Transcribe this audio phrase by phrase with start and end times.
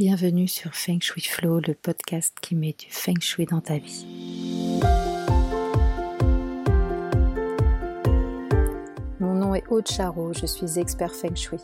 [0.00, 4.06] Bienvenue sur Feng Shui Flow, le podcast qui met du Feng Shui dans ta vie.
[9.20, 11.60] Mon nom est Aude Charot, je suis expert Feng Shui.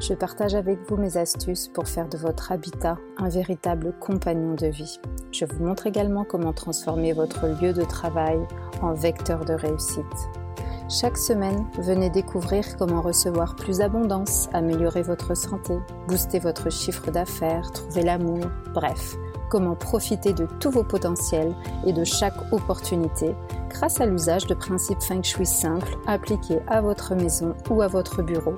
[0.00, 4.68] Je partage avec vous mes astuces pour faire de votre habitat un véritable compagnon de
[4.68, 4.98] vie.
[5.30, 8.38] Je vous montre également comment transformer votre lieu de travail
[8.80, 10.45] en vecteur de réussite.
[10.88, 15.76] Chaque semaine, venez découvrir comment recevoir plus d'abondance, améliorer votre santé,
[16.06, 19.16] booster votre chiffre d'affaires, trouver l'amour, bref,
[19.50, 23.34] comment profiter de tous vos potentiels et de chaque opportunité
[23.68, 28.22] grâce à l'usage de principes feng shui simples appliqués à votre maison ou à votre
[28.22, 28.54] bureau.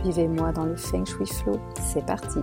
[0.00, 1.58] Suivez-moi dans le feng shui flow,
[1.92, 2.38] c'est parti.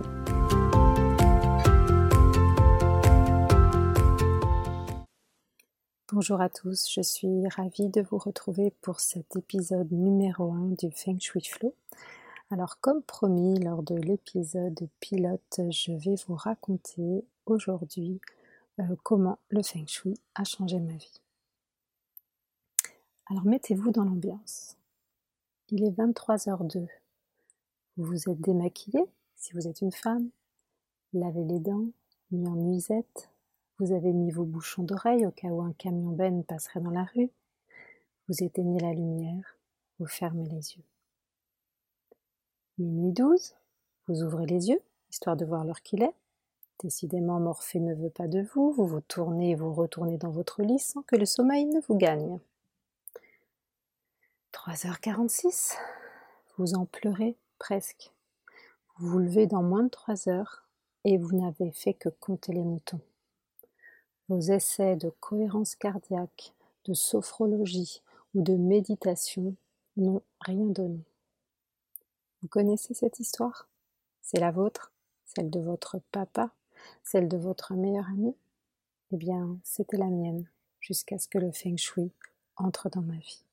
[6.22, 10.92] Bonjour à tous, je suis ravie de vous retrouver pour cet épisode numéro 1 du
[10.92, 11.74] Feng Shui Flow.
[12.52, 18.20] Alors comme promis lors de l'épisode pilote, je vais vous raconter aujourd'hui
[18.78, 21.20] euh, comment le Feng Shui a changé ma vie.
[23.28, 24.76] Alors mettez-vous dans l'ambiance.
[25.70, 26.86] Il est 23h02.
[27.96, 29.00] Vous vous êtes démaquillé
[29.34, 30.30] si vous êtes une femme,
[31.14, 31.88] lavez les dents,
[32.30, 33.31] mis en nuisette,
[33.78, 37.04] vous avez mis vos bouchons d'oreille au cas où un camion ben passerait dans la
[37.14, 37.30] rue.
[38.28, 39.56] Vous éteignez la lumière,
[39.98, 40.84] vous fermez les yeux.
[42.78, 43.54] Minuit 12,
[44.06, 46.14] vous ouvrez les yeux, histoire de voir l'heure qu'il est.
[46.82, 50.62] Décidément, Morphée ne veut pas de vous, vous vous tournez et vous retournez dans votre
[50.62, 52.40] lit sans que le sommeil ne vous gagne.
[54.52, 55.76] 3h46,
[56.56, 58.12] vous en pleurez presque.
[58.96, 60.64] Vous vous levez dans moins de 3 heures
[61.04, 63.00] et vous n'avez fait que compter les moutons.
[64.28, 66.52] Vos essais de cohérence cardiaque,
[66.84, 68.02] de sophrologie
[68.34, 69.54] ou de méditation
[69.96, 71.04] n'ont rien donné.
[72.40, 73.68] Vous connaissez cette histoire?
[74.20, 74.92] C'est la vôtre?
[75.26, 76.50] Celle de votre papa?
[77.04, 78.34] Celle de votre meilleur ami?
[79.12, 80.48] Eh bien, c'était la mienne,
[80.80, 82.10] jusqu'à ce que le feng shui
[82.56, 83.44] entre dans ma vie.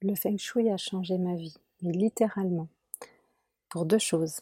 [0.00, 2.68] Le feng shui a changé ma vie, mais littéralement,
[3.68, 4.40] pour deux choses.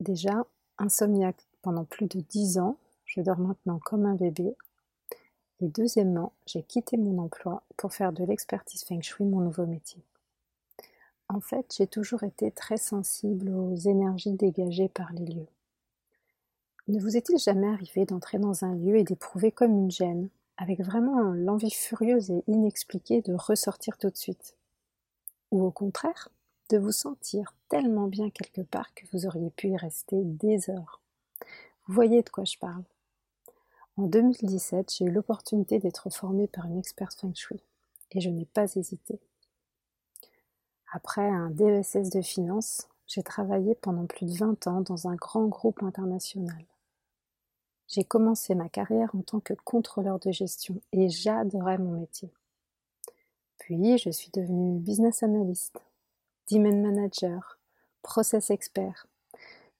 [0.00, 0.46] Déjà,
[0.78, 2.76] insomniaque pendant plus de dix ans,
[3.10, 4.54] je dors maintenant comme un bébé.
[5.60, 10.00] Et deuxièmement, j'ai quitté mon emploi pour faire de l'expertise Feng Shui mon nouveau métier.
[11.28, 15.48] En fait, j'ai toujours été très sensible aux énergies dégagées par les lieux.
[16.88, 20.80] Ne vous est-il jamais arrivé d'entrer dans un lieu et d'éprouver comme une gêne, avec
[20.80, 24.56] vraiment l'envie furieuse et inexpliquée de ressortir tout de suite?
[25.50, 26.28] Ou au contraire,
[26.70, 31.00] de vous sentir tellement bien quelque part que vous auriez pu y rester des heures?
[31.86, 32.84] Vous voyez de quoi je parle
[33.96, 37.62] en 2017, j'ai eu l'opportunité d'être formée par une experte Feng Shui
[38.12, 39.20] et je n'ai pas hésité.
[40.92, 45.46] Après un DESS de finance, j'ai travaillé pendant plus de 20 ans dans un grand
[45.46, 46.64] groupe international.
[47.88, 52.32] J'ai commencé ma carrière en tant que contrôleur de gestion et j'adorais mon métier.
[53.58, 55.80] Puis je suis devenue business analyst,
[56.50, 57.58] demand manager,
[58.02, 59.06] process expert,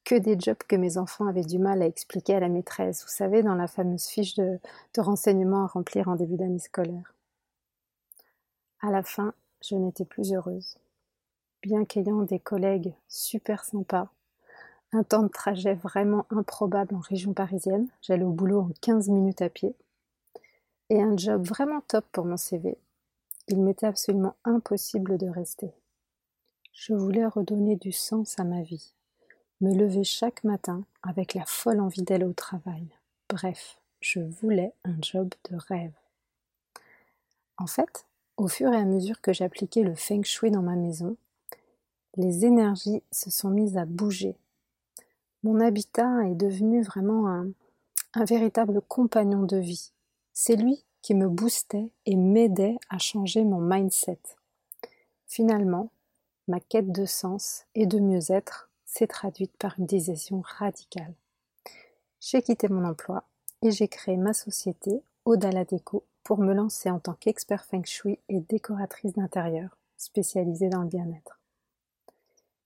[0.04, 3.10] que des jobs que mes enfants avaient du mal à expliquer à la maîtresse, vous
[3.10, 4.58] savez, dans la fameuse fiche de,
[4.94, 7.14] de renseignement à remplir en début d'année scolaire.
[8.80, 10.78] À la fin, je n'étais plus heureuse.
[11.62, 14.08] Bien qu'ayant des collègues super sympas,
[14.92, 19.42] un temps de trajet vraiment improbable en région parisienne, j'allais au boulot en 15 minutes
[19.42, 19.74] à pied,
[20.88, 22.76] et un job vraiment top pour mon CV,
[23.48, 25.70] il m'était absolument impossible de rester.
[26.72, 28.94] Je voulais redonner du sens à ma vie
[29.60, 32.86] me lever chaque matin avec la folle envie d'aller au travail.
[33.28, 35.92] Bref, je voulais un job de rêve.
[37.58, 38.06] En fait,
[38.36, 41.16] au fur et à mesure que j'appliquais le feng shui dans ma maison,
[42.16, 44.34] les énergies se sont mises à bouger.
[45.42, 47.50] Mon habitat est devenu vraiment un,
[48.14, 49.92] un véritable compagnon de vie.
[50.32, 54.18] C'est lui qui me boostait et m'aidait à changer mon mindset.
[55.26, 55.90] Finalement,
[56.48, 61.14] ma quête de sens et de mieux-être s'est traduite par une décision radicale.
[62.20, 63.24] J'ai quitté mon emploi
[63.62, 68.18] et j'ai créé ma société, Odala Déco, pour me lancer en tant qu'expert feng shui
[68.28, 71.38] et décoratrice d'intérieur, spécialisée dans le bien-être.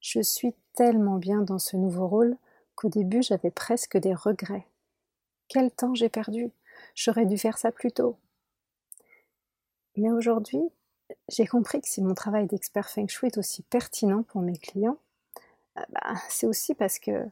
[0.01, 2.37] Je suis tellement bien dans ce nouveau rôle
[2.75, 4.67] qu'au début j'avais presque des regrets.
[5.49, 6.51] Quel temps j'ai perdu?
[6.95, 8.17] J'aurais dû faire ça plus tôt.
[9.97, 10.63] Mais aujourd'hui,
[11.29, 14.99] j'ai compris que si mon travail d'expert feng shui est aussi pertinent pour mes clients,
[15.77, 17.25] bah, c'est aussi parce que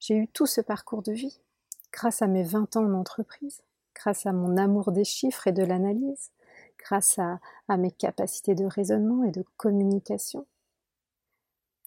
[0.00, 1.40] j'ai eu tout ce parcours de vie,
[1.92, 3.62] grâce à mes 20 ans en entreprise,
[3.94, 6.30] grâce à mon amour des chiffres et de l'analyse,
[6.78, 10.46] grâce à, à, mes capacités de raisonnement et de communication.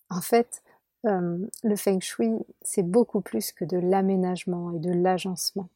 [0.10, 0.64] En fait,
[1.06, 5.70] euh, le feng shui, c'est beaucoup plus que de l'aménagement et de l'agencement.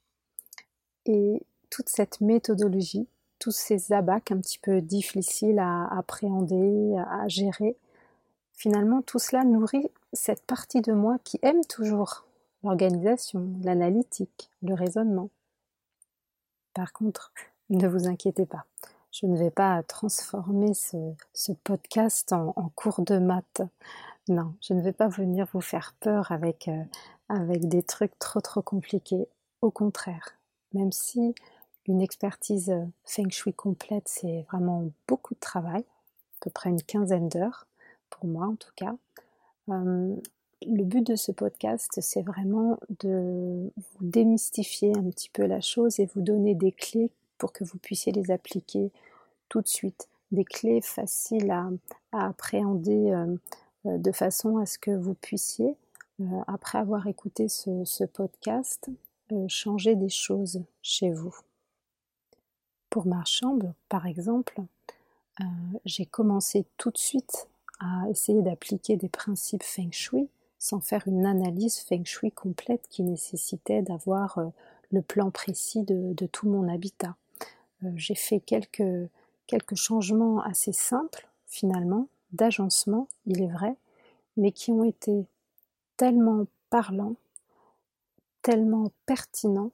[1.06, 3.08] Et toute cette méthodologie,
[3.40, 7.76] tous ces abacs un petit peu difficiles à appréhender, à gérer,
[8.54, 12.26] finalement tout cela nourrit cette partie de moi qui aime toujours
[12.64, 15.30] l'organisation, l'analytique, le raisonnement.
[16.74, 17.32] Par contre,
[17.70, 18.66] ne vous inquiétez pas,
[19.12, 23.62] je ne vais pas transformer ce, podcast en, cours de maths.
[24.30, 26.84] Non, je ne vais pas venir vous faire peur avec, euh,
[27.28, 29.28] avec des trucs trop trop compliqués.
[29.62, 30.38] Au contraire,
[30.74, 31.36] même si
[31.88, 36.82] une expertise euh, feng shui complète, c'est vraiment beaucoup de travail, à peu près une
[36.82, 37.68] quinzaine d'heures,
[38.10, 38.96] pour moi en tout cas.
[39.72, 40.16] Euh,
[40.68, 46.00] le but de ce podcast, c'est vraiment de vous démystifier un petit peu la chose
[46.00, 48.92] et vous donner des clés pour que vous puissiez les appliquer
[49.50, 50.08] tout de suite.
[50.32, 51.70] Des clés faciles à,
[52.12, 53.36] appréhender euh,
[53.88, 55.76] euh, de façon à ce que vous puissiez,
[56.46, 58.92] après avoir écouté ce, podcast,
[59.48, 61.36] changer des choses chez vous.
[62.92, 64.62] Pour ma chambre, par exemple,
[65.84, 67.48] j'ai commencé tout de suite
[67.82, 70.30] à essayer d'appliquer des principes feng shui
[70.60, 74.40] sans faire une analyse feng shui complète qui nécessitait d'avoir
[74.92, 77.16] le plan précis de, tout mon habitat.
[77.96, 79.10] J'ai fait quelques,
[79.48, 83.76] quelques changements assez simples finalement, d'agencement, il est vrai,
[84.38, 85.26] mais qui ont été
[85.98, 87.16] tellement parlants,
[88.42, 89.72] tellement pertinents,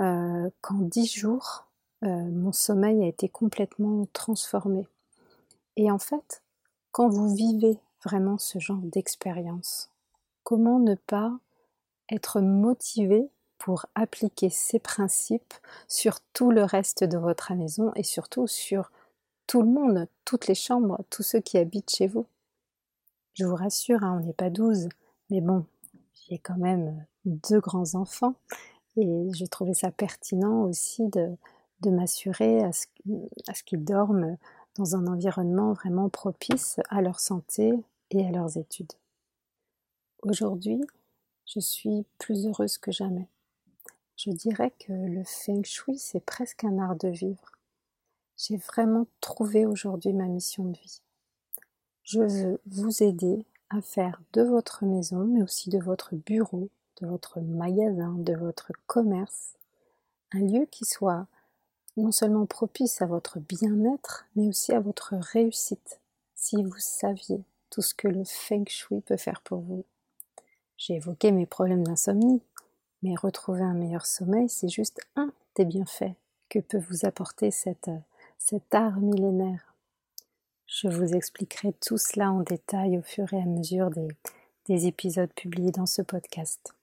[0.00, 1.66] euh, qu'en dix jours,
[2.02, 4.86] euh, mon sommeil a été complètement transformé.
[5.76, 6.42] Et en fait,
[6.94, 9.90] quand vous vivez vraiment ce genre d'expérience,
[10.44, 11.36] comment ne pas
[12.08, 15.54] être motivé pour appliquer ces principes
[15.88, 18.92] sur tout le reste de votre maison et surtout sur
[19.48, 22.26] tout le monde, toutes les chambres, tous ceux qui habitent chez vous?
[23.32, 24.88] Je vous rassure, hein, on n'est pas douze,
[25.30, 25.66] mais bon,
[26.28, 28.36] j'ai quand même deux grands enfants
[28.96, 31.36] et je trouvais ça pertinent aussi de,
[31.90, 32.86] m'assurer à ce
[33.64, 34.38] qu'ils dorment
[34.76, 37.72] dans un environnement vraiment propice à leur santé
[38.10, 38.92] et à leurs études.
[40.22, 40.80] Aujourd'hui,
[41.46, 43.28] je suis plus heureuse que jamais.
[44.16, 47.52] Je dirais que le feng shui, c'est presque un art de vivre.
[48.36, 51.02] J'ai vraiment trouvé aujourd'hui ma mission de vie.
[52.02, 56.68] Je veux vous aider à faire de votre maison, mais aussi de votre bureau,
[57.00, 59.54] de votre magasin, de votre commerce,
[60.32, 61.26] un lieu qui soit
[61.96, 66.00] non seulement propice à votre bien-être, mais aussi à votre réussite,
[66.34, 69.84] si vous saviez tout ce que le feng shui peut faire pour vous.
[70.76, 72.42] J'ai évoqué mes problèmes d'insomnie,
[73.02, 76.14] mais retrouver un meilleur sommeil, c'est juste un des bienfaits
[76.48, 77.88] que peut vous apporter cet
[78.72, 79.74] art millénaire.
[80.66, 83.90] Je vous expliquerai tout cela en détail au fur et à mesure
[84.66, 86.74] des épisodes publiés dans ce podcast.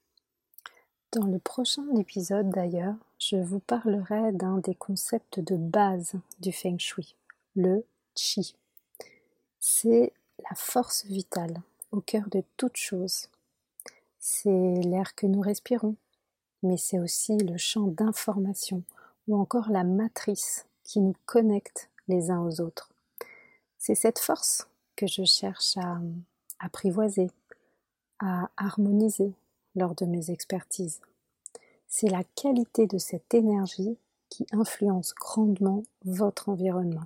[1.12, 2.94] Dans le prochain épisode d'ailleurs,
[3.28, 7.14] je vous parlerai d'un des concepts de base du feng shui,
[7.54, 7.84] le
[8.14, 8.56] qi.
[9.60, 13.28] C'est la force vitale au cœur de toute chose.
[14.18, 15.94] C'est l'air que nous respirons,
[16.64, 18.82] mais c'est aussi le champ d'information
[19.28, 22.90] ou encore la matrice qui nous connecte les uns aux autres.
[23.78, 24.66] C'est cette force
[24.96, 26.00] que je cherche à
[26.58, 27.30] apprivoiser,
[28.18, 29.32] à harmoniser
[29.76, 31.00] lors de mes expertises.
[31.94, 33.98] C'est la qualité de cette énergie
[34.30, 37.04] qui influence grandement votre environnement.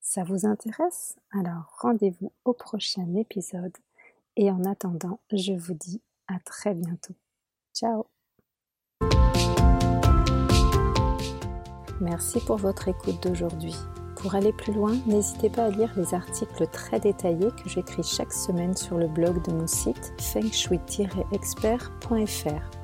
[0.00, 1.14] Ça vous intéresse?
[1.30, 3.76] Alors rendez-vous au prochain épisode
[4.34, 7.14] et en attendant, je vous dis à très bientôt.
[7.72, 8.06] Ciao
[12.00, 13.76] Merci pour votre écoute d'aujourd'hui.
[14.16, 18.32] Pour aller plus loin, n'hésitez pas à lire les articles très détaillés que j'écris chaque
[18.32, 22.83] semaine sur le blog de mon site fengshui-expert.fr.